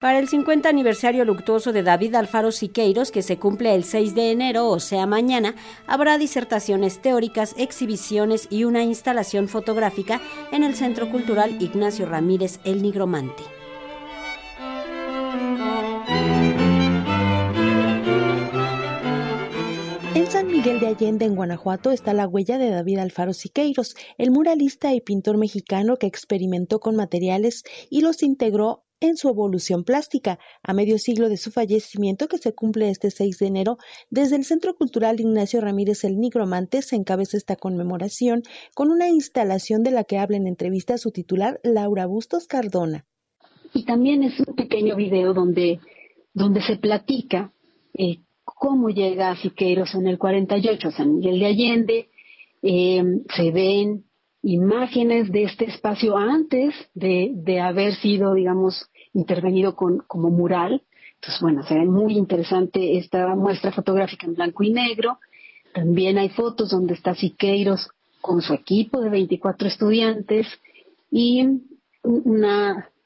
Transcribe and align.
Para 0.00 0.18
el 0.18 0.28
50 0.28 0.66
aniversario 0.66 1.26
luctuoso 1.26 1.74
de 1.74 1.82
David 1.82 2.14
Alfaro 2.14 2.52
Siqueiros, 2.52 3.10
que 3.10 3.20
se 3.20 3.36
cumple 3.36 3.74
el 3.74 3.84
6 3.84 4.14
de 4.14 4.30
enero, 4.30 4.66
o 4.68 4.80
sea 4.80 5.04
mañana, 5.04 5.56
habrá 5.86 6.16
disertaciones 6.16 7.02
teóricas, 7.02 7.54
exhibiciones 7.58 8.46
y 8.48 8.64
una 8.64 8.82
instalación 8.82 9.46
fotográfica 9.46 10.22
en 10.52 10.64
el 10.64 10.74
Centro 10.74 11.10
Cultural 11.10 11.60
Ignacio 11.60 12.06
Ramírez 12.06 12.60
El 12.64 12.80
Nigromante. 12.80 13.42
En 20.14 20.26
San 20.30 20.46
Miguel 20.46 20.80
de 20.80 20.86
Allende, 20.86 21.26
en 21.26 21.36
Guanajuato, 21.36 21.90
está 21.90 22.14
la 22.14 22.26
huella 22.26 22.56
de 22.56 22.70
David 22.70 23.00
Alfaro 23.00 23.34
Siqueiros, 23.34 23.94
el 24.16 24.30
muralista 24.30 24.94
y 24.94 25.02
pintor 25.02 25.36
mexicano 25.36 25.98
que 25.98 26.06
experimentó 26.06 26.80
con 26.80 26.96
materiales 26.96 27.64
y 27.90 28.00
los 28.00 28.22
integró 28.22 28.86
en 29.00 29.16
su 29.16 29.28
evolución 29.28 29.84
plástica. 29.84 30.38
A 30.62 30.72
medio 30.72 30.98
siglo 30.98 31.28
de 31.28 31.36
su 31.36 31.50
fallecimiento, 31.50 32.28
que 32.28 32.38
se 32.38 32.54
cumple 32.54 32.90
este 32.90 33.10
6 33.10 33.38
de 33.38 33.46
enero, 33.46 33.78
desde 34.10 34.36
el 34.36 34.44
Centro 34.44 34.74
Cultural 34.74 35.20
Ignacio 35.20 35.60
Ramírez 35.60 36.04
el 36.04 36.18
Nigromante 36.18 36.82
se 36.82 36.96
encabeza 36.96 37.36
esta 37.36 37.56
conmemoración 37.56 38.42
con 38.74 38.90
una 38.90 39.08
instalación 39.08 39.82
de 39.82 39.90
la 39.90 40.04
que 40.04 40.18
habla 40.18 40.36
en 40.36 40.46
entrevista 40.46 40.98
su 40.98 41.10
titular, 41.10 41.60
Laura 41.62 42.06
Bustos 42.06 42.46
Cardona. 42.46 43.04
Y 43.72 43.84
también 43.84 44.22
es 44.22 44.38
un 44.40 44.54
pequeño 44.54 44.96
video 44.96 45.32
donde, 45.32 45.80
donde 46.34 46.60
se 46.62 46.76
platica 46.76 47.52
eh, 47.94 48.18
cómo 48.44 48.90
llega 48.90 49.30
a 49.30 49.36
Siqueiros 49.36 49.94
en 49.94 50.06
el 50.06 50.18
48 50.18 50.88
a 50.88 50.90
San 50.92 51.16
Miguel 51.16 51.38
de 51.38 51.46
Allende. 51.46 52.08
Eh, 52.62 53.02
se 53.34 53.50
ven 53.52 54.04
imágenes 54.42 55.30
de 55.30 55.44
este 55.44 55.66
espacio 55.66 56.16
antes 56.16 56.74
de, 56.94 57.30
de 57.34 57.60
haber 57.60 57.94
sido, 57.96 58.34
digamos, 58.34 58.86
intervenido 59.12 59.74
con, 59.76 59.98
como 60.06 60.30
mural. 60.30 60.82
Entonces, 61.16 61.40
bueno, 61.40 61.62
se 61.62 61.74
ve 61.74 61.84
muy 61.84 62.16
interesante 62.16 62.96
esta 62.96 63.34
muestra 63.34 63.72
fotográfica 63.72 64.26
en 64.26 64.34
blanco 64.34 64.62
y 64.62 64.72
negro. 64.72 65.18
También 65.74 66.18
hay 66.18 66.30
fotos 66.30 66.70
donde 66.70 66.94
está 66.94 67.14
Siqueiros 67.14 67.88
con 68.20 68.42
su 68.42 68.54
equipo 68.54 69.00
de 69.00 69.10
24 69.10 69.68
estudiantes 69.68 70.46
y 71.10 71.42
un 72.02 72.46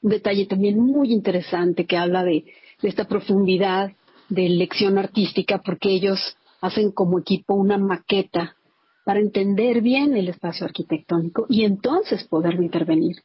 detalle 0.01 0.45
también 0.45 0.79
muy 0.79 1.11
interesante 1.11 1.85
que 1.85 1.97
habla 1.97 2.23
de, 2.23 2.45
de 2.81 2.89
esta 2.89 3.07
profundidad 3.07 3.91
de 4.29 4.49
lección 4.49 4.97
artística 4.97 5.61
porque 5.63 5.89
ellos 5.89 6.37
hacen 6.61 6.91
como 6.91 7.19
equipo 7.19 7.53
una 7.53 7.77
maqueta 7.77 8.55
para 9.05 9.19
entender 9.19 9.81
bien 9.81 10.17
el 10.17 10.27
espacio 10.27 10.65
arquitectónico 10.65 11.45
y 11.47 11.63
entonces 11.63 12.27
poder 12.27 12.55
intervenir. 12.55 13.17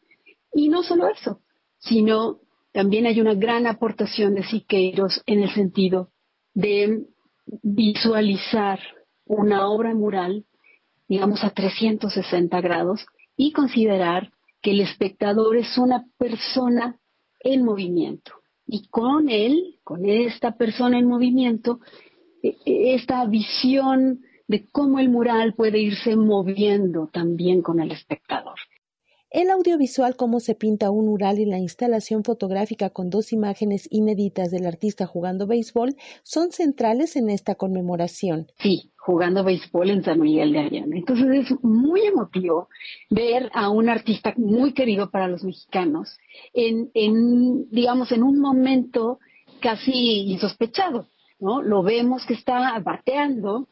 Y 0.52 0.68
no 0.68 0.82
solo 0.82 1.08
eso, 1.08 1.40
sino 1.78 2.40
también 2.72 3.06
hay 3.06 3.20
una 3.20 3.34
gran 3.34 3.66
aportación 3.66 4.34
de 4.34 4.44
Siqueiros 4.44 5.22
en 5.26 5.42
el 5.42 5.50
sentido 5.52 6.10
de 6.52 7.06
visualizar 7.62 8.78
una 9.24 9.68
obra 9.68 9.94
mural, 9.94 10.44
digamos, 11.08 11.42
a 11.42 11.50
360 11.50 12.60
grados 12.60 13.06
y 13.36 13.52
considerar 13.52 14.30
que 14.60 14.72
el 14.72 14.80
espectador 14.82 15.56
es 15.56 15.78
una 15.78 16.04
persona 16.18 16.98
en 17.40 17.64
movimiento. 17.64 18.32
Y 18.66 18.86
con 18.88 19.30
él, 19.30 19.78
con 19.82 20.04
esta 20.04 20.56
persona 20.56 20.98
en 20.98 21.08
movimiento, 21.08 21.80
e, 22.42 22.56
e, 22.66 22.94
esta 22.94 23.24
visión 23.24 24.20
de 24.50 24.66
cómo 24.72 24.98
el 24.98 25.08
mural 25.08 25.54
puede 25.54 25.78
irse 25.78 26.16
moviendo 26.16 27.08
también 27.12 27.62
con 27.62 27.78
el 27.78 27.92
espectador. 27.92 28.56
El 29.30 29.48
audiovisual 29.48 30.16
Cómo 30.16 30.40
se 30.40 30.56
pinta 30.56 30.90
un 30.90 31.06
mural 31.06 31.38
y 31.38 31.44
la 31.44 31.60
instalación 31.60 32.24
fotográfica 32.24 32.90
con 32.90 33.10
dos 33.10 33.32
imágenes 33.32 33.86
inéditas 33.92 34.50
del 34.50 34.66
artista 34.66 35.06
jugando 35.06 35.46
béisbol 35.46 35.94
son 36.24 36.50
centrales 36.50 37.14
en 37.14 37.30
esta 37.30 37.54
conmemoración. 37.54 38.48
Sí, 38.58 38.90
jugando 38.96 39.44
béisbol 39.44 39.90
en 39.90 40.02
San 40.02 40.18
Miguel 40.18 40.52
de 40.52 40.58
Allende. 40.58 40.98
Entonces 40.98 41.48
es 41.48 41.62
muy 41.62 42.00
emotivo 42.00 42.69
ver 43.08 43.50
a 43.54 43.70
un 43.70 43.88
artista 43.88 44.34
muy 44.36 44.72
querido 44.72 45.12
para 45.12 45.28
los 45.28 45.44
mexicanos 45.44 46.19
en, 46.52 46.91
en 46.94 47.70
digamos, 47.70 48.10
en 48.10 48.25
un 48.25 48.41
momento 48.41 49.20
casi 49.60 50.32
insospechado, 50.32 51.06
¿no? 51.38 51.62
Lo 51.62 51.84
vemos 51.84 52.26
que 52.26 52.34
está 52.34 52.76
bateando 52.80 53.69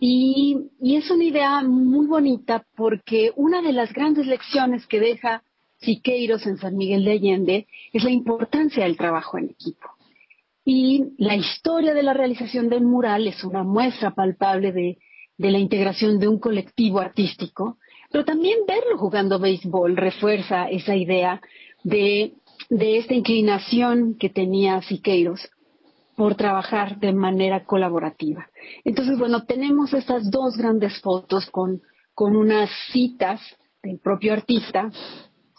y, 0.00 0.70
es 0.80 1.10
una 1.10 1.24
idea 1.24 1.62
muy 1.62 2.06
bonita 2.06 2.64
porque 2.76 3.32
una 3.36 3.62
de 3.62 3.72
las 3.72 3.92
grandes 3.92 4.26
lecciones 4.26 4.86
que 4.86 5.00
deja 5.00 5.42
Siqueiros 5.80 6.46
en 6.46 6.58
San 6.58 6.76
Miguel 6.76 7.04
de 7.04 7.12
Allende 7.12 7.66
es 7.92 8.02
la 8.04 8.10
importancia 8.10 8.84
del 8.84 8.96
trabajo 8.96 9.38
en 9.38 9.50
equipo. 9.50 9.88
Y 10.64 11.04
la 11.18 11.36
historia 11.36 11.94
de 11.94 12.02
la 12.02 12.14
realización 12.14 12.68
del 12.68 12.84
mural 12.84 13.26
es 13.26 13.42
una 13.44 13.62
muestra 13.62 14.14
palpable 14.14 14.72
de, 14.72 14.98
la 15.38 15.58
integración 15.58 16.18
de 16.18 16.28
un 16.28 16.38
colectivo 16.38 16.98
artístico, 16.98 17.78
pero 18.10 18.24
también 18.24 18.58
verlo 18.66 18.98
jugando 18.98 19.38
béisbol 19.38 19.96
refuerza 19.96 20.68
esa 20.68 20.96
idea 20.96 21.40
de, 21.84 22.34
de 22.68 22.98
esta 22.98 23.14
inclinación 23.14 24.16
que 24.18 24.30
tenía 24.30 24.82
Siqueiros 24.82 25.48
por 26.18 26.34
trabajar 26.34 26.98
de 26.98 27.12
manera 27.12 27.64
colaborativa. 27.64 28.50
Entonces, 28.84 29.16
bueno, 29.20 29.44
tenemos 29.44 29.94
estas 29.94 30.28
dos 30.32 30.56
grandes 30.56 31.00
fotos 31.00 31.48
con, 31.48 31.80
con 32.12 32.34
unas 32.34 32.68
citas 32.90 33.40
del 33.84 34.00
propio 34.00 34.32
artista, 34.32 34.90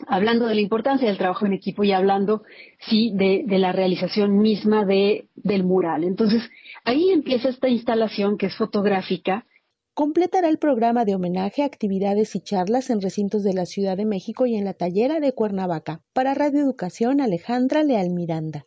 hablando 0.06 0.48
de 0.48 0.56
la 0.56 0.62
importancia 0.62 1.08
del 1.08 1.18
trabajo 1.18 1.46
en 1.46 1.54
equipo 1.54 1.86
y 1.86 1.94
hablando, 1.94 2.44
sí, 2.90 3.14
de, 3.16 3.46
de 3.48 3.58
la 3.58 3.72
realización 3.72 4.38
misma 4.38 4.84
de, 4.84 5.30
del 5.36 5.64
mural. 5.64 6.04
Entonces, 6.04 6.44
ahí 6.84 7.10
empieza 7.12 7.48
esta 7.48 7.70
instalación 7.70 8.38
que 8.38 8.48
es 8.48 8.58
fotográfica, 8.58 9.46
completará 9.94 10.50
el 10.50 10.58
programa 10.58 11.06
de 11.06 11.16
homenaje, 11.16 11.64
actividades 11.64 12.36
y 12.36 12.42
charlas 12.42 12.90
en 12.90 13.00
recintos 13.00 13.44
de 13.46 13.54
la 13.54 13.66
Ciudad 13.66 13.96
de 13.96 14.06
México 14.06 14.46
y 14.46 14.56
en 14.56 14.66
la 14.66 14.74
Tallera 14.74 15.22
de 15.22 15.32
Cuernavaca. 15.32 16.02
Para 16.12 16.34
Radio 16.34 16.60
Educación, 16.60 17.22
Alejandra 17.22 17.82
Leal 17.82 18.10
Miranda. 18.10 18.66